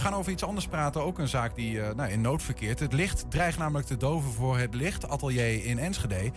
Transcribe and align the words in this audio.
we 0.00 0.06
gaan 0.06 0.18
over 0.18 0.32
iets 0.32 0.44
anders 0.44 0.66
praten. 0.66 1.04
Ook 1.04 1.18
een 1.18 1.28
zaak 1.28 1.54
die 1.54 1.72
uh, 1.72 1.90
nou, 1.90 2.10
in 2.10 2.20
nood 2.20 2.42
verkeert. 2.42 2.80
Het 2.80 2.92
licht 2.92 3.30
dreigt 3.30 3.58
namelijk 3.58 3.86
te 3.86 3.96
doven 3.96 4.32
voor 4.32 4.58
het 4.58 4.74
lichtatelier 4.74 5.64
in 5.64 5.78
Enschede. 5.78 6.32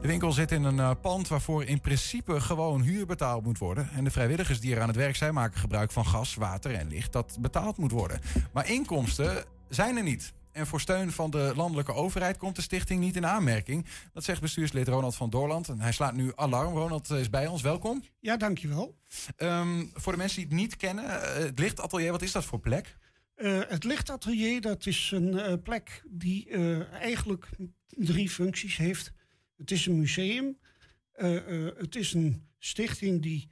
De 0.00 0.08
winkel 0.08 0.32
zit 0.32 0.52
in 0.52 0.64
een 0.64 0.76
uh, 0.76 0.90
pand 1.00 1.28
waarvoor 1.28 1.64
in 1.64 1.80
principe 1.80 2.40
gewoon 2.40 2.82
huur 2.82 3.06
betaald 3.06 3.44
moet 3.44 3.58
worden. 3.58 3.88
En 3.94 4.04
de 4.04 4.10
vrijwilligers 4.10 4.60
die 4.60 4.74
er 4.74 4.80
aan 4.80 4.88
het 4.88 4.96
werk 4.96 5.16
zijn 5.16 5.34
maken 5.34 5.60
gebruik 5.60 5.90
van 5.90 6.06
gas, 6.06 6.34
water 6.34 6.74
en 6.74 6.88
licht 6.88 7.12
dat 7.12 7.36
betaald 7.40 7.76
moet 7.76 7.90
worden. 7.90 8.20
Maar 8.52 8.70
inkomsten 8.70 9.44
zijn 9.68 9.96
er 9.96 10.02
niet. 10.02 10.32
En 10.52 10.66
voor 10.66 10.80
steun 10.80 11.12
van 11.12 11.30
de 11.30 11.52
landelijke 11.56 11.92
overheid 11.92 12.36
komt 12.36 12.56
de 12.56 12.62
stichting 12.62 13.00
niet 13.00 13.16
in 13.16 13.26
aanmerking. 13.26 13.86
Dat 14.12 14.24
zegt 14.24 14.40
bestuurslid 14.40 14.88
Ronald 14.88 15.14
van 15.14 15.30
Doorland. 15.30 15.68
En 15.68 15.80
hij 15.80 15.92
slaat 15.92 16.14
nu 16.14 16.32
alarm. 16.34 16.74
Ronald 16.74 17.10
is 17.10 17.30
bij 17.30 17.46
ons. 17.46 17.62
Welkom. 17.62 18.04
Ja, 18.20 18.36
dankjewel. 18.36 18.98
Um, 19.36 19.90
voor 19.94 20.12
de 20.12 20.18
mensen 20.18 20.36
die 20.36 20.46
het 20.46 20.56
niet 20.56 20.76
kennen, 20.76 21.04
uh, 21.04 21.34
het 21.34 21.58
lichtatelier, 21.58 22.10
wat 22.10 22.22
is 22.22 22.32
dat 22.32 22.44
voor 22.44 22.60
plek? 22.60 22.96
Uh, 23.36 23.60
het 23.68 23.84
lichtatelier, 23.84 24.60
dat 24.60 24.86
is 24.86 25.10
een 25.14 25.32
uh, 25.32 25.52
plek 25.62 26.02
die 26.08 26.50
eigenlijk 26.90 27.48
drie 27.86 28.30
functies 28.30 28.76
heeft. 28.76 29.12
Het 29.56 29.70
is 29.70 29.86
een 29.86 29.98
museum. 29.98 30.58
het 31.76 31.96
is 31.96 32.12
een 32.12 32.48
stichting 32.58 33.22
die 33.22 33.48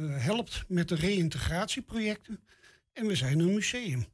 helpt 0.00 0.64
met 0.68 0.88
de 0.88 0.94
reïntegratieprojecten. 0.94 2.44
En 2.92 3.06
we 3.06 3.14
zijn 3.14 3.38
een 3.38 3.54
museum. 3.54 4.06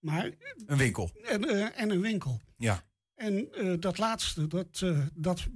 Maar, 0.00 0.30
een 0.66 0.76
winkel. 0.76 1.10
En, 1.24 1.44
uh, 1.44 1.80
en 1.80 1.90
een 1.90 2.00
winkel. 2.00 2.40
Ja. 2.56 2.84
En 3.14 3.48
uh, 3.52 3.80
dat 3.80 3.98
laatste, 3.98 4.46
dat, 4.46 4.80
uh, 4.84 5.06
dat 5.14 5.46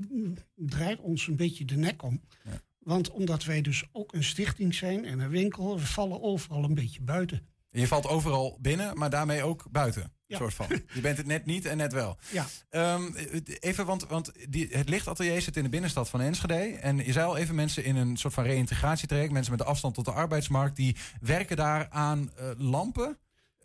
draait 0.55 1.01
ons 1.01 1.27
een 1.27 1.37
beetje 1.37 1.65
de 1.65 1.77
nek 1.77 2.03
om. 2.03 2.21
Ja. 2.45 2.61
Want 2.79 3.11
omdat 3.11 3.45
wij 3.45 3.61
dus 3.61 3.85
ook 3.93 4.13
een 4.13 4.25
stichting 4.25 4.75
zijn 4.75 5.05
en 5.05 5.19
een 5.19 5.31
winkel, 5.31 5.79
we 5.79 5.87
vallen 5.87 6.23
overal 6.23 6.65
een 6.65 6.75
beetje 6.75 7.03
buiten. 7.03 7.49
En 7.71 7.81
je 7.81 7.87
valt 7.87 8.07
overal 8.07 8.59
binnen, 8.61 8.99
maar 8.99 9.11
daarmee 9.11 9.43
ook 9.43 9.67
buiten. 9.71 10.13
Ja. 10.27 10.37
Soort 10.37 10.55
van. 10.55 10.67
Je 10.95 11.01
bent 11.01 11.17
het 11.17 11.27
net 11.27 11.47
niet 11.47 11.65
en 11.65 11.77
net 11.77 11.93
wel. 11.93 12.19
Ja. 12.31 12.47
Um, 12.95 13.15
even, 13.61 13.87
want, 13.87 14.07
want 14.07 14.33
die, 14.49 14.69
het 14.71 14.89
lichtatelier 14.89 15.43
zit 15.43 15.57
in 15.57 15.63
de 15.63 15.69
binnenstad 15.69 16.09
van 16.09 16.21
Enschede. 16.21 16.55
En 16.55 16.97
je 16.97 17.13
zei 17.13 17.27
al 17.27 17.37
even 17.37 17.55
mensen 17.55 17.85
in 17.85 17.97
een 17.97 18.17
soort 18.17 18.35
van 18.35 18.45
reïntegratietraject. 18.45 19.33
Mensen 19.33 19.53
met 19.53 19.61
de 19.61 19.67
afstand 19.67 19.95
tot 19.95 20.05
de 20.05 20.13
arbeidsmarkt. 20.13 20.77
Die 20.77 20.97
werken 21.21 21.57
daar 21.57 21.89
aan 21.91 22.31
uh, 22.41 22.51
lampen. 22.57 23.19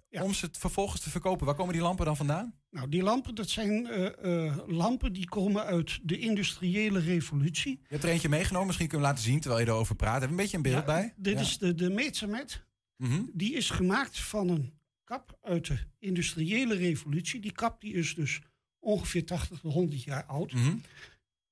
Ja. 0.09 0.23
Om 0.23 0.33
ze 0.33 0.49
vervolgens 0.51 1.01
te 1.01 1.09
verkopen. 1.09 1.45
Waar 1.45 1.55
komen 1.55 1.73
die 1.73 1.81
lampen 1.81 2.05
dan 2.05 2.15
vandaan? 2.15 2.53
Nou, 2.69 2.89
die 2.89 3.03
lampen, 3.03 3.35
dat 3.35 3.49
zijn 3.49 3.87
uh, 3.87 4.09
uh, 4.23 4.57
lampen 4.67 5.13
die 5.13 5.29
komen 5.29 5.63
uit 5.63 5.99
de 6.03 6.17
industriële 6.17 6.99
revolutie. 6.99 7.79
Je 7.81 7.87
hebt 7.87 8.03
er 8.03 8.09
eentje 8.09 8.29
meegenomen, 8.29 8.67
misschien 8.67 8.87
kunnen 8.87 9.07
we 9.07 9.13
laten 9.13 9.29
zien 9.29 9.39
terwijl 9.39 9.65
je 9.65 9.71
erover 9.71 9.95
praat. 9.95 10.13
Heb 10.13 10.23
je 10.23 10.29
een 10.29 10.35
beetje 10.35 10.57
een 10.57 10.63
beeld 10.63 10.75
ja, 10.75 10.85
bij? 10.85 11.13
Dit 11.17 11.39
is 11.39 11.57
de, 11.57 11.75
de 11.75 11.89
Metzamet. 11.89 12.65
Mm 12.95 13.09
-hmm. 13.09 13.29
Die 13.33 13.53
is 13.53 13.69
gemaakt 13.69 14.19
van 14.19 14.49
een 14.49 14.73
kap 15.03 15.37
uit 15.41 15.67
de 15.67 15.77
industriële 15.99 16.75
revolutie. 16.75 17.39
Die 17.39 17.51
kap 17.51 17.81
die 17.81 17.93
is 17.93 18.15
dus 18.15 18.41
ongeveer 18.79 19.25
80 19.25 19.59
tot 19.59 19.73
100 19.73 20.03
jaar 20.03 20.25
oud. 20.25 20.53
Mm 20.53 20.63
-hmm. 20.63 20.81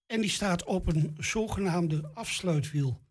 En 0.05 0.21
die 0.21 0.29
staat 0.29 0.63
op 0.63 0.87
een 0.87 1.15
zogenaamde 1.19 2.11
afsluitwiel. 2.13 3.01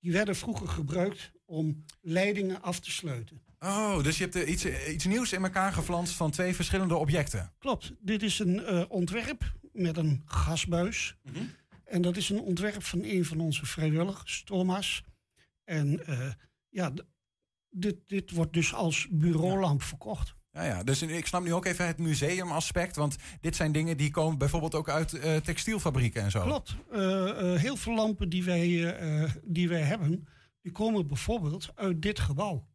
Die 0.00 0.12
werden 0.12 0.36
vroeger 0.36 0.68
gebruikt 0.68 1.32
om 1.44 1.84
leidingen 2.00 2.62
af 2.62 2.80
te 2.80 2.90
sluiten. 2.90 3.40
Oh, 3.64 4.02
dus 4.02 4.18
je 4.18 4.28
hebt 4.28 4.48
iets, 4.48 4.64
iets 4.88 5.04
nieuws 5.04 5.32
in 5.32 5.42
elkaar 5.42 5.72
geflanst 5.72 6.14
van 6.14 6.30
twee 6.30 6.54
verschillende 6.54 6.96
objecten. 6.96 7.52
Klopt. 7.58 7.92
Dit 8.00 8.22
is 8.22 8.38
een 8.38 8.54
uh, 8.56 8.84
ontwerp 8.88 9.52
met 9.72 9.96
een 9.96 10.22
gasbuis. 10.24 11.16
Mm 11.22 11.34
-hmm. 11.34 11.50
En 11.84 12.02
dat 12.02 12.16
is 12.16 12.28
een 12.28 12.40
ontwerp 12.40 12.82
van 12.82 13.02
een 13.04 13.24
van 13.24 13.40
onze 13.40 13.66
vrijwilligers, 13.66 14.42
Thomas. 14.44 15.04
En 15.64 16.02
uh, 16.08 16.30
ja, 16.68 16.92
dit, 17.70 17.96
dit 18.06 18.30
wordt 18.30 18.52
dus 18.52 18.74
als 18.74 19.06
bureaulamp 19.10 19.80
ja. 19.80 19.86
verkocht. 19.86 20.34
Ja, 20.52 20.64
ja, 20.64 20.82
dus 20.82 21.02
ik 21.02 21.26
snap 21.26 21.42
nu 21.42 21.54
ook 21.54 21.64
even 21.64 21.86
het 21.86 21.98
museumaspect. 21.98 22.96
Want 22.96 23.16
dit 23.40 23.56
zijn 23.56 23.72
dingen 23.72 23.96
die 23.96 24.10
komen 24.10 24.38
bijvoorbeeld 24.38 24.74
ook 24.74 24.88
uit 24.88 25.12
uh, 25.12 25.36
textielfabrieken 25.36 26.22
en 26.22 26.30
zo. 26.30 26.42
Klopt. 26.42 26.76
Heel 27.60 27.76
veel 27.76 27.94
lampen 27.94 28.28
die 28.28 28.44
wij, 28.44 28.94
die 29.44 29.68
wij 29.68 29.82
hebben, 29.82 30.26
die 30.62 30.72
komen 30.72 31.06
bijvoorbeeld 31.06 31.70
uit 31.74 32.02
dit 32.02 32.18
gebouw. 32.20 32.68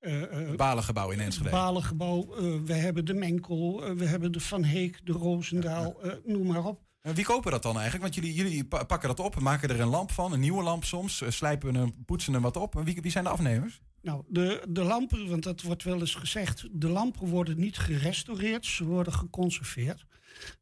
Uh, 0.00 0.54
Balengebouw 0.56 1.10
in 1.10 1.20
Enschede. 1.20 1.50
Balengebouw. 1.50 2.36
Uh, 2.38 2.60
we 2.64 2.72
hebben 2.72 3.04
de 3.04 3.14
Menkel, 3.14 3.90
uh, 3.90 3.96
we 3.96 4.04
hebben 4.04 4.32
de 4.32 4.40
Van 4.40 4.64
Heek, 4.64 5.06
de 5.06 5.12
Roosendaal, 5.12 6.00
noem 6.24 6.46
maar 6.46 6.64
op. 6.64 6.80
En 7.00 7.14
wie 7.14 7.24
kopen 7.24 7.50
dat 7.50 7.62
dan 7.62 7.74
eigenlijk? 7.78 8.02
Want 8.02 8.14
jullie, 8.14 8.34
jullie 8.34 8.64
pakken 8.64 9.08
dat 9.08 9.20
op, 9.20 9.40
maken 9.40 9.68
er 9.68 9.80
een 9.80 9.88
lamp 9.88 10.10
van, 10.10 10.32
een 10.32 10.40
nieuwe 10.40 10.62
lamp 10.62 10.84
soms, 10.84 11.22
slijpen 11.28 11.74
hem, 11.74 12.04
poetsen 12.04 12.32
hem 12.32 12.42
wat 12.42 12.56
op. 12.56 12.76
En 12.76 12.84
wie, 12.84 13.00
wie 13.00 13.10
zijn 13.10 13.24
de 13.24 13.30
afnemers? 13.30 13.80
Nou, 14.02 14.22
de, 14.28 14.64
de 14.68 14.82
lampen, 14.82 15.28
want 15.28 15.42
dat 15.42 15.62
wordt 15.62 15.82
wel 15.82 16.00
eens 16.00 16.14
gezegd, 16.14 16.68
de 16.72 16.88
lampen 16.88 17.28
worden 17.28 17.58
niet 17.58 17.78
gerestaureerd, 17.78 18.66
ze 18.66 18.84
worden 18.84 19.12
geconserveerd. 19.12 20.06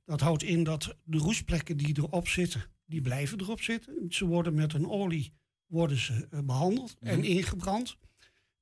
Dat 0.04 0.20
houdt 0.20 0.42
in 0.42 0.64
dat 0.64 0.96
de 1.04 1.18
roestplekken 1.18 1.76
die 1.76 1.98
erop 1.98 2.28
zitten, 2.28 2.64
die 2.86 3.00
blijven 3.00 3.40
erop 3.40 3.60
zitten. 3.60 4.04
Ze 4.08 4.26
worden 4.26 4.54
met 4.54 4.72
een 4.72 4.88
olie 4.88 5.32
worden 5.66 5.98
ze 5.98 6.28
behandeld 6.44 6.96
en 7.00 7.24
ingebrand. 7.24 7.96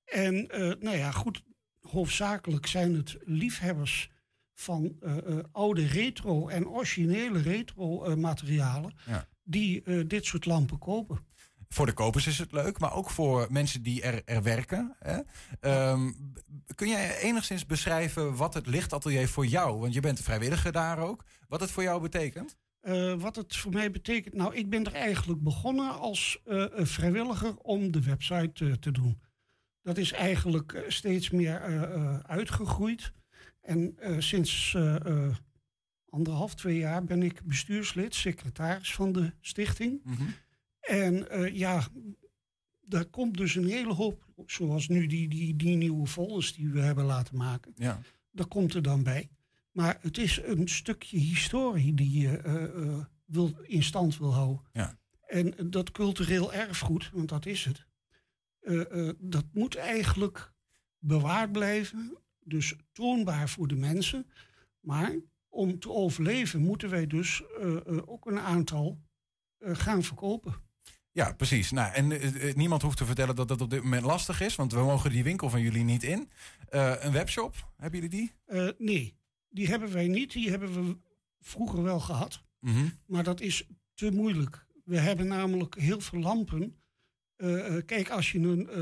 En 0.07 0.35
uh, 0.35 0.73
nou 0.81 0.97
ja, 0.97 1.11
goed, 1.11 1.43
hoofdzakelijk 1.81 2.67
zijn 2.67 2.95
het 2.95 3.17
liefhebbers 3.25 4.11
van 4.55 4.97
uh, 5.01 5.17
uh, 5.17 5.39
oude 5.53 5.87
retro 5.87 6.49
en 6.49 6.69
originele 6.69 7.41
retro 7.41 8.17
materialen 8.17 8.95
ja. 9.07 9.29
die 9.43 10.07
dit 10.07 10.25
soort 10.25 10.47
lampen 10.47 10.79
kopen. 10.79 11.25
Voor 11.69 11.87
de 11.87 11.93
kopers 11.93 12.27
is 12.27 12.39
het 12.39 12.53
leuk, 12.53 12.79
maar 12.79 12.95
ook 12.95 13.11
voor 13.11 13.47
mensen 13.51 13.83
die 13.83 14.03
er, 14.03 14.23
er 14.25 14.43
werken. 14.43 14.97
Hè? 14.99 15.21
Um, 15.91 16.33
kun 16.75 16.89
jij 16.89 17.19
enigszins 17.19 17.67
beschrijven 17.67 18.37
wat 18.37 18.55
het 18.55 18.67
lichtatelier 18.67 19.29
voor 19.29 19.47
jou, 19.47 19.81
want 19.81 19.95
je 19.95 20.01
bent 20.01 20.21
vrijwilliger 20.21 20.73
daar 20.73 20.99
ook, 20.99 21.25
wat 21.49 21.61
het 21.61 21.71
voor 21.71 21.83
jou 21.83 22.01
betekent? 22.01 22.57
Uh, 22.83 23.15
wat 23.15 23.37
het 23.37 23.57
voor 23.57 23.73
mij 23.73 23.91
betekent, 23.91 24.35
nou, 24.35 24.55
ik 24.55 24.71
ben 24.71 24.85
er 24.85 24.95
eigenlijk 24.95 25.43
begonnen 25.43 25.99
als 25.99 26.41
uh, 26.45 26.65
vrijwilliger 26.75 27.57
om 27.57 27.93
de 27.93 28.03
website 28.03 28.65
uh, 28.65 28.73
te 28.73 28.91
doen. 28.91 29.21
Dat 29.87 29.99
is 29.99 30.13
eigenlijk 30.13 30.85
steeds 30.89 31.31
meer 31.31 31.61
uitgegroeid. 32.23 33.13
En 33.61 33.97
sinds 34.19 34.77
anderhalf, 36.09 36.55
twee 36.55 36.79
jaar 36.79 37.05
ben 37.05 37.23
ik 37.23 37.43
bestuurslid, 37.45 38.15
secretaris 38.15 38.95
van 38.95 39.13
de 39.13 39.33
stichting. 39.41 40.01
Mm 40.05 40.15
-hmm. 40.15 40.35
En 40.81 41.27
ja, 41.55 41.87
daar 42.81 43.05
komt 43.05 43.37
dus 43.37 43.55
een 43.55 43.69
hele 43.69 43.93
hoop, 43.93 44.27
zoals 44.47 44.89
nu 44.89 45.07
die, 45.07 45.29
die, 45.29 45.57
die 45.57 45.77
nieuwe 45.77 46.07
folders 46.07 46.55
die 46.55 46.71
we 46.71 46.81
hebben 46.81 47.05
laten 47.05 47.37
maken. 47.37 47.73
Ja. 47.77 48.01
Daar 48.31 48.47
komt 48.47 48.75
er 48.75 48.83
dan 48.83 49.03
bij. 49.03 49.31
Maar 49.73 49.99
het 50.01 50.19
is 50.19 50.41
een 50.45 50.69
stukje 50.69 51.19
historie 51.19 51.95
die 51.95 52.21
je 52.21 52.43
uh, 52.47 52.85
uh, 52.85 53.05
wil, 53.25 53.57
in 53.63 53.83
stand 53.83 54.19
wil 54.19 54.35
houden. 54.35 54.63
Ja. 54.73 54.99
En 55.27 55.55
dat 55.71 55.91
cultureel 55.91 56.53
erfgoed, 56.53 57.11
want 57.13 57.29
dat 57.29 57.47
is 57.47 57.65
het, 57.65 57.87
dat 59.19 59.45
moet 59.53 59.77
eigenlijk 59.77 60.53
bewaard 60.99 61.53
blijven. 61.53 62.19
Dus 62.41 62.75
toonbaar 62.93 63.49
voor 63.49 63.69
de 63.69 63.77
mensen. 63.77 64.27
Maar 64.81 65.17
om 65.49 65.79
te 65.79 65.91
overleven 65.91 66.61
moeten 66.61 66.91
wij 66.91 67.07
dus 67.07 67.43
ook 68.07 68.27
een 68.27 68.41
aantal 68.41 69.01
gaan 69.61 70.03
verkopen. 70.03 70.55
Ja, 71.17 71.33
precies. 71.33 71.71
Nou, 71.71 71.93
en 71.95 72.11
uh, 72.11 72.55
niemand 72.55 72.83
hoeft 72.83 72.97
te 72.97 73.05
vertellen 73.05 73.37
dat 73.37 73.49
dat 73.49 73.61
op 73.61 73.71
dit 73.71 73.83
moment 73.83 74.03
lastig 74.03 74.41
is, 74.41 74.57
want 74.57 74.73
we 74.73 74.79
mogen 74.79 75.11
die 75.11 75.25
winkel 75.25 75.51
van 75.51 75.61
jullie 75.61 75.85
niet 75.85 76.03
in. 76.03 76.31
Uh, 76.71 76.95
een 76.99 77.13
webshop, 77.13 77.73
hebben 77.77 78.01
jullie 78.01 78.17
die? 78.17 78.33
Uh, 78.47 78.69
nee, 78.79 79.17
die 79.49 79.67
hebben 79.67 79.93
wij 79.93 80.09
niet. 80.09 80.33
Die 80.33 80.51
hebben 80.51 80.73
we 80.75 80.97
vroeger 81.41 81.83
wel 81.83 82.01
gehad. 82.01 82.43
Mm 82.61 82.73
-hmm. 82.73 82.99
Maar 83.07 83.23
dat 83.23 83.41
is 83.41 83.67
te 83.95 84.11
moeilijk. 84.11 84.67
We 84.85 84.99
hebben 84.99 85.27
namelijk 85.27 85.75
heel 85.75 86.01
veel 86.01 86.21
lampen. 86.21 86.77
Kijk, 87.87 88.11
als 88.11 88.33
je 88.33 88.39
een, 88.39 88.79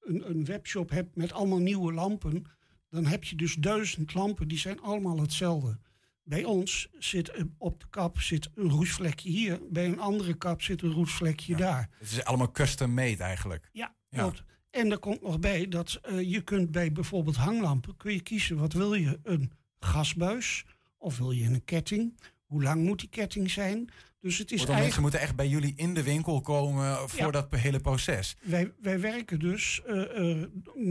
een, 0.00 0.30
een 0.30 0.44
webshop 0.44 0.90
hebt 0.90 1.16
met 1.16 1.32
allemaal 1.32 1.58
nieuwe 1.58 1.92
lampen, 1.92 2.44
dan 2.90 3.06
heb 3.06 3.24
je 3.24 3.36
dus 3.36 3.54
duizend 3.54 4.14
lampen, 4.14 4.48
die 4.48 4.58
zijn 4.58 4.80
allemaal 4.80 5.20
hetzelfde. 5.20 5.78
Bij 6.22 6.44
ons 6.44 6.88
zit 6.98 7.32
op 7.58 7.80
de 7.80 7.86
kap 7.90 8.20
zit 8.20 8.50
een 8.54 8.68
roestvlekje 8.68 9.30
hier. 9.30 9.60
Bij 9.70 9.86
een 9.86 10.00
andere 10.00 10.34
kap 10.34 10.62
zit 10.62 10.82
een 10.82 10.92
roestvlekje 10.92 11.52
ja, 11.52 11.58
daar. 11.58 11.90
Het 11.98 12.10
is 12.10 12.24
allemaal 12.24 12.50
custom 12.50 12.94
made 12.94 13.22
eigenlijk. 13.22 13.68
Ja, 13.72 13.94
klopt. 14.10 14.36
Ja. 14.36 14.44
En 14.70 14.90
er 14.90 14.98
komt 14.98 15.22
nog 15.22 15.38
bij 15.38 15.68
dat 15.68 16.00
uh, 16.10 16.30
je 16.30 16.40
kunt 16.40 16.70
bij 16.70 16.92
bijvoorbeeld 16.92 17.36
hanglampen... 17.36 17.96
kun 17.96 18.12
je 18.12 18.20
kiezen 18.20 18.56
wat 18.56 18.72
wil 18.72 18.94
je, 18.94 19.20
een 19.22 19.52
gasbuis 19.78 20.64
of 20.96 21.18
wil 21.18 21.30
je 21.30 21.44
een 21.44 21.64
ketting... 21.64 22.20
Hoe 22.46 22.62
lang 22.62 22.84
moet 22.84 23.00
die 23.00 23.08
ketting 23.08 23.50
zijn? 23.50 23.90
Dus 24.20 24.38
het 24.38 24.50
is 24.50 24.56
eigenlijk... 24.56 24.84
mensen 24.84 25.02
moeten 25.02 25.20
echt 25.20 25.36
bij 25.36 25.48
jullie 25.48 25.72
in 25.76 25.94
de 25.94 26.02
winkel 26.02 26.40
komen 26.40 27.08
voor 27.08 27.18
ja. 27.18 27.30
dat 27.30 27.54
hele 27.54 27.80
proces. 27.80 28.36
Wij, 28.42 28.72
wij 28.80 29.00
werken 29.00 29.38
dus 29.38 29.82
uh, 29.86 29.96
uh, 29.96 30.44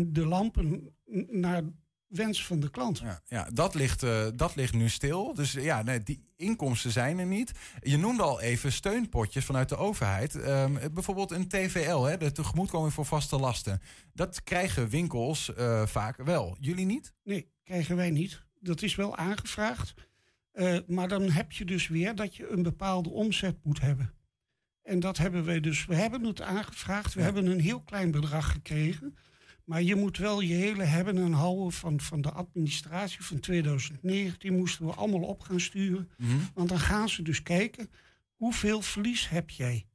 de 0.07 0.25
lampen 0.25 0.95
naar 1.29 1.63
wens 2.07 2.45
van 2.45 2.59
de 2.59 2.69
klant. 2.69 2.99
Ja, 2.99 3.21
ja 3.25 3.47
dat, 3.53 3.73
ligt, 3.75 4.03
uh, 4.03 4.27
dat 4.35 4.55
ligt 4.55 4.73
nu 4.73 4.89
stil. 4.89 5.33
Dus 5.33 5.51
ja, 5.51 5.83
nee, 5.83 6.03
die 6.03 6.23
inkomsten 6.35 6.91
zijn 6.91 7.19
er 7.19 7.25
niet. 7.25 7.51
Je 7.81 7.97
noemde 7.97 8.23
al 8.23 8.41
even 8.41 8.71
steunpotjes 8.71 9.45
vanuit 9.45 9.69
de 9.69 9.77
overheid. 9.77 10.35
Um, 10.35 10.77
bijvoorbeeld 10.93 11.31
een 11.31 11.47
TVL, 11.47 12.01
hè, 12.01 12.17
de 12.17 12.31
tegemoetkoming 12.31 12.93
voor 12.93 13.05
vaste 13.05 13.39
lasten. 13.39 13.81
Dat 14.13 14.43
krijgen 14.43 14.89
winkels 14.89 15.51
uh, 15.57 15.85
vaak 15.85 16.17
wel. 16.17 16.57
Jullie 16.59 16.85
niet? 16.85 17.13
Nee, 17.23 17.51
krijgen 17.63 17.95
wij 17.95 18.09
niet. 18.09 18.43
Dat 18.59 18.81
is 18.81 18.95
wel 18.95 19.17
aangevraagd. 19.17 19.93
Uh, 20.55 20.77
maar 20.87 21.07
dan 21.07 21.29
heb 21.29 21.51
je 21.51 21.65
dus 21.65 21.87
weer 21.87 22.15
dat 22.15 22.35
je 22.35 22.49
een 22.49 22.63
bepaalde 22.63 23.09
omzet 23.09 23.57
moet 23.63 23.81
hebben. 23.81 24.13
En 24.81 24.99
dat 24.99 25.17
hebben 25.17 25.45
wij 25.45 25.59
dus. 25.59 25.85
We 25.85 25.95
hebben 25.95 26.23
het 26.23 26.41
aangevraagd. 26.41 27.13
We 27.13 27.21
hebben 27.21 27.45
een 27.45 27.59
heel 27.59 27.81
klein 27.81 28.11
bedrag 28.11 28.51
gekregen. 28.51 29.17
Maar 29.63 29.81
je 29.81 29.95
moet 29.95 30.17
wel 30.17 30.41
je 30.41 30.53
hele 30.53 30.83
hebben 30.83 31.17
en 31.17 31.31
houden 31.31 31.71
van, 31.71 31.99
van 31.99 32.21
de 32.21 32.31
administratie 32.31 33.23
van 33.23 33.39
2019. 33.39 34.55
Moesten 34.55 34.85
we 34.85 34.93
allemaal 34.93 35.23
op 35.23 35.41
gaan 35.41 35.59
sturen. 35.59 36.09
Mhm. 36.17 36.37
Want 36.53 36.69
dan 36.69 36.79
gaan 36.79 37.09
ze 37.09 37.21
dus 37.21 37.43
kijken. 37.43 37.89
Hoeveel 38.35 38.81
verlies 38.81 39.29
heb 39.29 39.49
jij? 39.49 39.87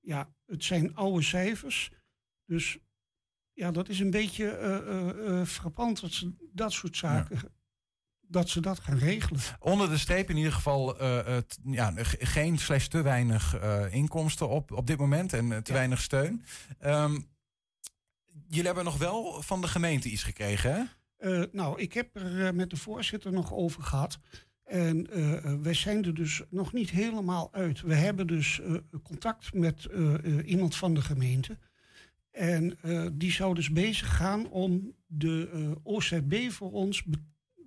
Ja, 0.00 0.32
het 0.46 0.64
zijn 0.64 0.94
oude 0.94 1.22
cijfers. 1.22 1.90
Dus 2.44 2.78
ja, 3.52 3.70
dat 3.70 3.88
is 3.88 4.00
een 4.00 4.10
beetje 4.10 4.58
uh, 4.58 5.26
uh, 5.28 5.44
frappant 5.44 6.00
dat 6.00 6.12
ze 6.12 6.32
dat 6.52 6.72
soort 6.72 6.96
zaken 6.96 7.40
dat 8.28 8.48
ze 8.48 8.60
dat 8.60 8.80
gaan 8.80 8.98
regelen. 8.98 9.40
Onder 9.58 9.88
de 9.88 9.98
streep 9.98 10.30
in 10.30 10.36
ieder 10.36 10.52
geval 10.52 11.02
uh, 11.02 11.38
ja, 11.64 11.92
geen 12.18 12.58
slechts 12.58 12.88
te 12.88 13.02
weinig 13.02 13.62
uh, 13.62 13.94
inkomsten 13.94 14.48
op, 14.48 14.72
op 14.72 14.86
dit 14.86 14.98
moment 14.98 15.32
en 15.32 15.62
te 15.62 15.72
weinig 15.72 16.00
steun. 16.00 16.44
Um, 16.84 17.28
jullie 18.48 18.66
hebben 18.66 18.84
nog 18.84 18.98
wel 18.98 19.42
van 19.42 19.60
de 19.60 19.68
gemeente 19.68 20.10
iets 20.10 20.22
gekregen, 20.22 20.72
hè? 20.72 20.82
nou, 21.52 21.80
ik 21.80 21.92
heb 21.92 22.16
er 22.16 22.54
met 22.54 22.70
de 22.70 22.76
voorzitter 22.76 23.32
nog 23.32 23.52
over 23.52 23.82
gehad. 23.82 24.18
En 24.64 25.06
wij 25.62 25.74
zijn 25.74 26.04
er 26.04 26.14
dus 26.14 26.42
nog 26.50 26.72
niet 26.72 26.90
helemaal 26.90 27.48
uit. 27.52 27.80
We 27.80 27.94
hebben 27.94 28.26
dus 28.26 28.60
contact 29.02 29.54
met 29.54 29.88
iemand 30.44 30.76
van 30.76 30.94
de 30.94 31.02
gemeente. 31.02 31.58
En 32.30 32.78
die 33.12 33.32
zou 33.32 33.54
dus 33.54 33.70
bezig 33.70 34.16
gaan 34.16 34.48
om 34.48 34.94
de 35.06 35.74
OZB 35.82 36.50
voor 36.50 36.72
ons 36.72 37.04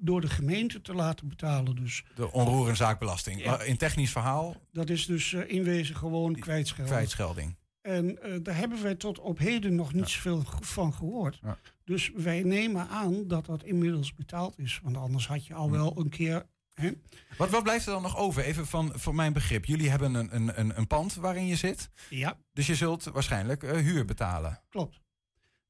door 0.01 0.21
de 0.21 0.30
gemeente 0.30 0.81
te 0.81 0.94
laten 0.94 1.27
betalen. 1.27 1.75
Dus. 1.75 2.03
De 2.15 2.31
onroerenzaakbelasting. 2.31 3.62
In 3.63 3.77
technisch 3.77 4.12
verhaal? 4.12 4.56
Dat 4.71 4.89
is 4.89 5.06
dus 5.06 5.31
uh, 5.31 5.50
in 5.50 5.63
wezen 5.63 5.95
gewoon 5.95 6.36
kwijtschelding. 6.36 6.95
kwijtschelding. 6.95 7.56
En 7.81 8.19
uh, 8.25 8.36
daar 8.44 8.56
hebben 8.56 8.83
wij 8.83 8.95
tot 8.95 9.19
op 9.19 9.38
heden 9.38 9.75
nog 9.75 9.94
niet 9.94 10.09
zoveel 10.09 10.44
van 10.59 10.94
gehoord. 10.94 11.39
Ja. 11.44 11.57
Dus 11.83 12.12
wij 12.15 12.44
nemen 12.44 12.88
aan 12.88 13.27
dat 13.27 13.45
dat 13.45 13.63
inmiddels 13.63 14.15
betaald 14.15 14.59
is. 14.59 14.80
Want 14.83 14.98
anders 14.98 15.27
had 15.27 15.45
je 15.45 15.53
al 15.53 15.71
wel 15.71 16.00
een 16.00 16.09
keer. 16.09 16.45
Hè? 16.74 16.92
Wat, 17.38 17.50
wat 17.50 17.63
blijft 17.63 17.86
er 17.86 17.92
dan 17.92 18.01
nog 18.01 18.18
over? 18.18 18.44
Even 18.44 18.68
van, 18.68 18.92
van 18.95 19.15
mijn 19.15 19.33
begrip. 19.33 19.65
Jullie 19.65 19.89
hebben 19.89 20.13
een, 20.13 20.59
een, 20.59 20.77
een 20.77 20.88
pand 20.88 21.13
waarin 21.15 21.45
je 21.45 21.56
zit. 21.56 21.89
Ja. 22.09 22.38
Dus 22.53 22.68
je 22.68 22.75
zult 22.75 23.03
waarschijnlijk 23.03 23.63
uh, 23.63 23.71
huur 23.71 24.06
betalen. 24.06 24.62
Klopt. 24.69 25.00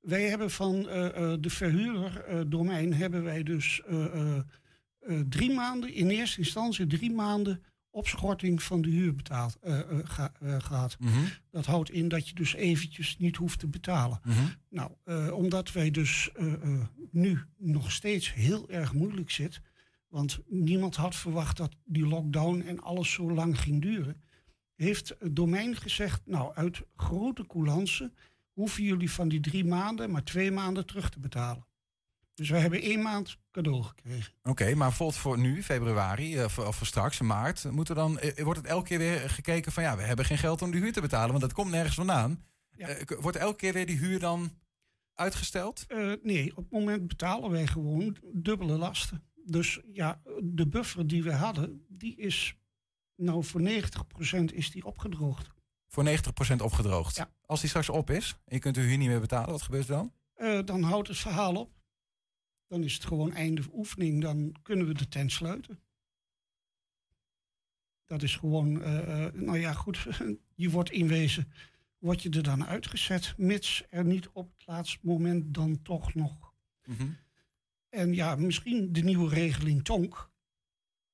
Wij 0.01 0.29
hebben 0.29 0.51
van 0.51 0.75
uh, 0.75 0.95
uh, 0.95 1.33
de 1.39 1.49
verhuurder 1.49 2.23
hebben 2.95 3.23
wij 3.23 3.43
dus 3.43 3.81
drie 5.29 5.53
maanden, 5.53 5.93
in 5.93 6.09
eerste 6.09 6.37
instantie 6.37 6.87
drie 6.87 7.11
maanden 7.11 7.63
opschorting 7.89 8.63
van 8.63 8.81
de 8.81 8.89
huur 8.89 9.15
betaald, 9.15 9.57
ga, 10.03 10.31
gehad. 10.41 10.97
Mm 10.99 11.07
-hmm. 11.07 11.25
Dat 11.51 11.65
houdt 11.65 11.89
in 11.89 12.07
dat 12.07 12.27
je 12.27 12.35
dus 12.35 12.53
eventjes 12.53 13.17
niet 13.17 13.35
hoeft 13.35 13.59
te 13.59 13.67
betalen. 13.67 14.19
Mm 14.23 14.31
-hmm. 14.31 14.55
Nou, 14.69 14.91
omdat 15.31 15.71
wij 15.71 15.91
dus 15.91 16.29
nu 17.11 17.39
nog 17.57 17.91
steeds 17.91 18.33
heel 18.33 18.69
erg 18.69 18.93
moeilijk 18.93 19.31
zit, 19.31 19.61
want 20.07 20.39
niemand 20.47 20.95
had 20.95 21.15
verwacht 21.15 21.57
dat 21.57 21.75
die 21.85 22.07
lockdown 22.07 22.61
en 22.61 22.79
alles 22.79 23.11
zo 23.11 23.31
lang 23.31 23.59
ging 23.59 23.81
duren, 23.81 24.21
heeft 24.75 25.15
het 25.19 25.35
domein 25.35 25.75
gezegd, 25.75 26.21
nou 26.25 26.55
uit 26.55 26.81
grote 26.95 27.47
coulance 27.47 28.11
hoeven 28.53 28.83
jullie 28.83 29.11
van 29.11 29.27
die 29.27 29.39
drie 29.39 29.65
maanden 29.65 30.11
maar 30.11 30.23
twee 30.23 30.51
maanden 30.51 30.85
terug 30.85 31.09
te 31.09 31.19
betalen. 31.19 31.65
Dus 32.33 32.49
we 32.49 32.57
hebben 32.57 32.81
één 32.81 33.01
maand 33.01 33.37
cadeau 33.51 33.83
gekregen. 33.83 34.33
Oké, 34.39 34.49
okay, 34.49 34.73
maar 34.73 34.87
bijvoorbeeld 34.87 35.19
voor 35.19 35.39
nu, 35.39 35.63
februari 35.63 36.43
of, 36.43 36.59
of 36.59 36.75
voor 36.75 36.87
straks, 36.87 37.19
maart, 37.19 37.71
moet 37.71 37.89
er 37.89 37.95
dan, 37.95 38.19
wordt 38.35 38.59
het 38.59 38.69
elke 38.69 38.87
keer 38.87 38.97
weer 38.97 39.29
gekeken 39.29 39.71
van 39.71 39.83
ja, 39.83 39.97
we 39.97 40.03
hebben 40.03 40.25
geen 40.25 40.37
geld 40.37 40.61
om 40.61 40.71
de 40.71 40.77
huur 40.77 40.93
te 40.93 41.01
betalen, 41.01 41.29
want 41.29 41.41
dat 41.41 41.53
komt 41.53 41.71
nergens 41.71 41.95
vandaan. 41.95 42.43
Ja. 42.75 42.89
Uh, 42.89 43.19
wordt 43.19 43.37
elke 43.37 43.55
keer 43.55 43.73
weer 43.73 43.85
die 43.85 43.97
huur 43.97 44.19
dan 44.19 44.51
uitgesteld? 45.13 45.85
Uh, 45.87 46.13
nee, 46.23 46.49
op 46.49 46.63
het 46.63 46.71
moment 46.71 47.07
betalen 47.07 47.49
wij 47.49 47.67
gewoon 47.67 48.17
dubbele 48.33 48.77
lasten. 48.77 49.23
Dus 49.45 49.79
ja, 49.91 50.21
de 50.43 50.67
buffer 50.67 51.07
die 51.07 51.23
we 51.23 51.33
hadden, 51.33 51.85
die 51.87 52.15
is 52.15 52.55
nou 53.15 53.43
voor 53.43 53.61
90% 53.61 54.43
is 54.53 54.71
die 54.71 54.85
opgedroogd 54.85 55.49
voor 55.91 56.05
90% 56.05 56.61
opgedroogd. 56.61 57.15
Ja. 57.15 57.31
Als 57.45 57.59
die 57.59 57.69
straks 57.69 57.89
op 57.89 58.09
is 58.09 58.35
en 58.45 58.55
je 58.55 58.59
kunt 58.59 58.75
de 58.75 58.81
huur 58.81 58.97
niet 58.97 59.07
meer 59.07 59.19
betalen, 59.19 59.49
wat 59.49 59.61
gebeurt 59.61 59.87
er 59.87 59.95
dan? 59.95 60.13
Uh, 60.37 60.59
dan 60.65 60.81
houdt 60.81 61.07
het 61.07 61.17
verhaal 61.17 61.55
op. 61.55 61.71
Dan 62.67 62.83
is 62.83 62.93
het 62.93 63.05
gewoon 63.05 63.33
einde 63.33 63.63
oefening. 63.73 64.21
Dan 64.21 64.55
kunnen 64.61 64.87
we 64.87 64.93
de 64.93 65.07
tent 65.07 65.31
sluiten. 65.31 65.79
Dat 68.05 68.21
is 68.21 68.35
gewoon, 68.35 68.81
uh, 68.81 69.25
nou 69.33 69.57
ja, 69.57 69.73
goed. 69.73 70.07
Je 70.55 70.69
wordt 70.69 70.91
inwezen, 70.91 71.51
word 71.97 72.21
je 72.21 72.29
er 72.29 72.43
dan 72.43 72.65
uitgezet, 72.65 73.33
mits 73.37 73.83
er 73.89 74.05
niet 74.05 74.29
op 74.29 74.51
het 74.57 74.67
laatste 74.67 74.99
moment 75.01 75.53
dan 75.53 75.81
toch 75.81 76.13
nog. 76.13 76.53
Mm 76.85 76.95
-hmm. 76.97 77.17
En 77.89 78.13
ja, 78.13 78.35
misschien 78.35 78.93
de 78.93 79.01
nieuwe 79.01 79.29
regeling 79.29 79.83
Tonk. 79.83 80.30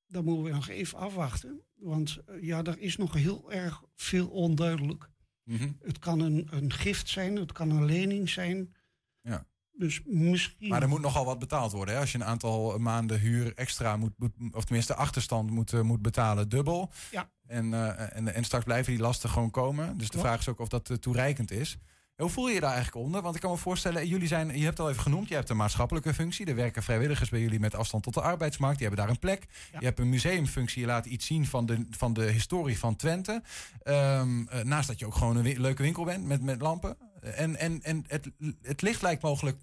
Dan 0.08 0.24
moeten 0.24 0.44
we 0.44 0.50
nog 0.50 0.70
even 0.70 0.98
afwachten. 0.98 1.62
Want 1.76 2.18
ja, 2.42 2.64
er 2.64 2.80
is 2.80 2.98
nog 2.98 3.14
heel 3.14 3.52
erg 3.52 3.84
veel 3.96 4.28
onduidelijk. 4.28 5.10
Mm 5.44 5.58
-hmm. 5.58 5.78
Het 5.82 6.00
kan 6.00 6.20
een, 6.20 6.48
een 6.52 6.74
gift 6.74 7.10
zijn, 7.10 7.36
het 7.36 7.52
kan 7.52 7.70
een 7.70 7.86
lening 7.86 8.30
zijn. 8.30 8.76
Ja. 9.22 9.46
Dus 9.72 10.02
misschien... 10.06 10.68
Maar 10.68 10.82
er 10.82 10.88
moet 10.88 11.02
nogal 11.02 11.26
wat 11.26 11.40
betaald 11.40 11.72
worden. 11.72 11.94
Hè? 11.94 12.00
Als 12.00 12.12
je 12.12 12.18
een 12.18 12.24
aantal 12.24 12.78
maanden 12.78 13.20
huur 13.20 13.54
extra 13.56 13.98
moet, 13.98 14.14
moet 14.18 14.32
of 14.52 14.64
tenminste 14.66 14.96
achterstand 14.96 15.52
moet, 15.52 15.72
uh, 15.72 15.82
moet 15.82 16.02
betalen, 16.02 16.50
dubbel. 16.50 16.92
Ja. 17.12 17.30
En, 17.46 17.66
uh, 17.66 18.16
en, 18.16 18.34
en 18.34 18.44
straks 18.44 18.64
blijven 18.64 18.94
die 18.94 19.02
lasten 19.02 19.30
gewoon 19.30 19.52
komen. 19.52 19.98
Dus 19.98 20.10
de 20.10 20.20
vraag 20.20 20.40
is 20.40 20.48
ook 20.48 20.60
of 20.60 20.68
dat 20.68 21.02
toereikend 21.02 21.52
is. 21.52 21.78
Hoe 22.18 22.30
voel 22.30 22.48
je 22.48 22.54
je 22.54 22.60
daar 22.60 22.74
eigenlijk 22.74 23.06
onder? 23.06 23.22
Want 23.22 23.36
ik 23.36 23.42
kan 23.42 23.52
me 23.52 23.58
voorstellen, 23.58 24.08
jullie 24.08 24.28
zijn, 24.28 24.48
je 24.48 24.64
hebt 24.64 24.78
het 24.78 24.80
al 24.80 24.90
even 24.90 25.02
genoemd, 25.02 25.28
je 25.28 25.34
hebt 25.34 25.50
een 25.50 25.58
maatschappelijke 25.58 26.14
functie. 26.14 26.46
Er 26.46 26.56
werken 26.56 26.84
vrijwilligers 26.84 27.30
bij 27.30 27.42
jullie 27.42 27.60
met 27.60 27.76
afstand 27.76 28.04
tot 28.04 28.14
de 28.14 28.22
arbeidsmarkt. 28.22 28.78
Die 28.78 28.88
hebben 28.88 29.06
daar 29.06 29.14
een 29.14 29.20
plek. 29.20 29.48
Ja. 29.72 29.80
Je 29.80 29.86
hebt 29.86 30.00
een 30.00 30.10
museumfunctie, 30.10 30.82
je 30.82 30.88
laat 30.88 31.06
iets 31.06 31.26
zien 31.26 31.46
van 31.46 31.66
de, 31.66 31.86
van 31.90 32.14
de 32.14 32.24
historie 32.24 32.80
van 32.80 32.96
Twente. 32.96 33.42
Um, 33.84 34.40
uh, 34.54 34.62
naast 34.64 34.88
dat 34.88 35.00
je 35.00 35.06
ook 35.06 35.16
gewoon 35.16 35.38
een 35.38 35.62
leuke 35.62 35.82
winkel 35.82 36.04
bent 36.04 36.26
met, 36.26 36.42
met 36.42 36.62
lampen. 36.62 36.98
En, 37.22 37.56
en, 37.56 37.84
en 37.84 38.04
het, 38.08 38.30
het 38.62 38.82
licht 38.82 39.02
lijkt 39.02 39.22
mogelijk 39.22 39.58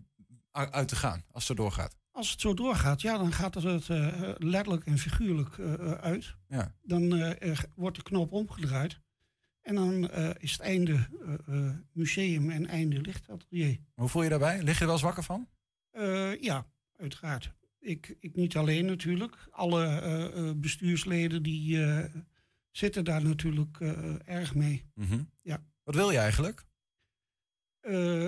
uit 0.51 0.89
te 0.89 0.97
gaan 0.97 1.25
als 1.31 1.49
het 1.49 1.57
zo 1.57 1.63
doorgaat. 1.63 1.97
Als 2.13 2.31
het 2.31 2.41
zo 2.41 2.55
doorgaat, 2.55 3.01
ja, 3.01 3.19
dan 3.19 3.33
gaat 3.33 3.55
het 3.55 3.89
uh, 3.89 4.09
letterlijk 4.37 4.87
en 4.87 4.99
figuurlijk 4.99 5.57
uh, 5.57 5.93
uit. 5.93 6.35
Ja. 6.49 6.75
Dan 6.83 7.35
wordt 7.75 7.97
de 7.97 8.03
knop 8.03 8.33
omgedraaid. 8.33 9.03
En 9.65 9.75
dan 9.75 10.05
uh, 10.05 10.31
is 10.39 10.53
het 10.53 10.61
einde 10.61 10.93
uh, 10.93 11.35
uh, 11.49 11.71
museum 11.93 12.51
en 12.51 12.67
einde 12.67 13.01
lichtatelier. 13.01 13.79
Hoe 13.95 14.09
voel 14.09 14.23
je 14.23 14.29
daarbij? 14.29 14.63
Lig 14.63 14.75
je 14.75 14.81
er 14.81 14.87
wel 14.87 14.99
zwakker 14.99 15.23
van? 15.23 15.49
ja, 16.41 16.67
uiteraard. 16.97 17.53
Ik, 17.79 18.17
ik 18.21 18.37
niet 18.37 18.57
alleen 18.57 18.87
natuurlijk. 18.87 19.49
Alle 19.51 20.55
bestuursleden 20.57 21.43
die 21.43 21.79
zitten 22.71 23.05
daar 23.05 23.23
natuurlijk 23.23 23.81
erg 24.25 24.55
mee. 24.55 24.85
Mm 24.95 25.07
-hmm. 25.07 25.31
ja. 25.43 25.65
Wat 25.83 25.95
wil 25.95 26.11
je 26.11 26.19
eigenlijk? 26.19 26.65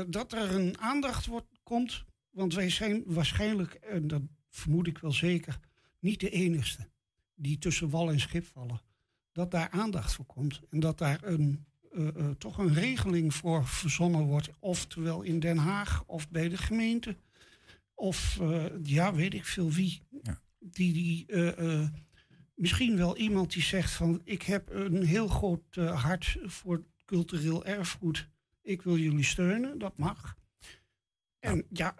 dat 0.09 0.33
er 0.33 0.55
een 0.55 0.79
aandacht 0.79 1.27
wordt, 1.27 1.61
komt. 1.63 2.05
Want 2.31 2.55
wij 2.55 2.71
zijn 2.71 3.03
waarschijnlijk, 3.07 3.75
en 3.75 4.07
dat 4.07 4.23
vermoed 4.49 4.87
ik 4.87 4.99
wel 4.99 5.13
zeker, 5.13 5.61
niet 5.99 6.21
de 6.21 6.31
enigste 6.31 6.89
die 7.35 7.59
tussen 7.59 7.91
wal 7.91 8.11
en 8.11 8.21
schip 8.21 8.45
vallen 8.45 8.81
dat 9.37 9.51
daar 9.51 9.71
aandacht 9.71 10.13
voor 10.13 10.25
komt. 10.25 10.61
En 10.71 10.81
dat 10.81 10.99
daar 10.99 11.19
een, 11.23 11.65
uh, 11.93 12.09
uh, 12.17 12.31
toch 12.31 12.59
een 12.59 12.75
regeling 12.75 13.35
voor 13.35 13.67
verzonnen 13.67 14.25
wordt. 14.25 14.51
Oftewel 14.59 15.23
in 15.23 15.41
Den 15.41 15.57
Haag 15.57 16.05
of 16.07 16.29
bij 16.29 16.49
de 16.49 16.57
gemeente. 16.57 17.17
Of 17.95 18.39
uh, 18.43 18.65
ja, 18.83 19.15
weet 19.15 19.35
ik 19.35 19.45
veel 19.45 19.71
wie. 19.71 20.03
Ja. 20.23 20.41
Die, 20.59 20.93
die 20.93 21.27
misschien 22.55 22.97
wel 22.97 23.17
iemand 23.17 23.53
die 23.53 23.63
zegt 23.63 23.93
van 23.93 24.21
ik 24.25 24.43
heb 24.43 24.71
een 24.71 25.03
heel 25.03 25.29
groot 25.29 25.75
hart 25.75 26.39
voor 26.43 26.85
cultureel 27.05 27.65
erfgoed. 27.65 28.29
Ik 28.63 28.83
wil 28.83 28.97
jullie 28.99 29.25
steunen, 29.25 29.79
dat 29.79 29.99
mag. 29.99 30.37
En 31.39 31.67
ja, 31.71 31.95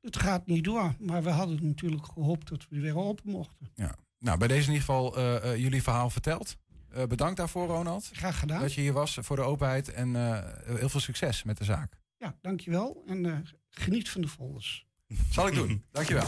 het 0.00 0.16
gaat 0.16 0.46
niet 0.46 0.64
door. 0.64 0.94
Maar 0.98 1.22
we 1.22 1.30
hadden 1.30 1.66
natuurlijk 1.66 2.06
gehoopt 2.06 2.48
dat 2.48 2.68
we 2.68 2.80
weer 2.80 2.96
open 2.96 3.30
mochten. 3.30 3.70
Ja. 3.74 3.98
Nou, 4.22 4.38
bij 4.38 4.48
deze 4.48 4.66
in 4.66 4.72
ieder 4.72 4.86
geval 4.86 5.18
uh, 5.18 5.44
uh, 5.44 5.56
jullie 5.56 5.82
verhaal 5.82 6.10
verteld. 6.10 6.56
Uh, 6.96 7.04
bedankt 7.04 7.36
daarvoor, 7.36 7.66
Ronald. 7.66 8.10
Graag 8.12 8.38
gedaan. 8.38 8.60
Dat 8.60 8.72
je 8.72 8.80
hier 8.80 8.92
was 8.92 9.18
voor 9.20 9.36
de 9.36 9.42
openheid 9.42 9.92
en 9.92 10.14
heel 10.76 10.88
veel 10.88 11.00
succes 11.00 11.42
met 11.42 11.58
de 11.58 11.64
zaak. 11.64 11.92
Ja, 12.18 12.36
dankjewel. 12.40 13.02
En 13.06 13.46
geniet 13.70 14.08
van 14.08 14.20
de 14.20 14.28
folders. 14.28 14.86
Zal 15.30 15.46
ik 15.46 15.54
doen. 15.54 15.84
Dankjewel. 15.92 16.26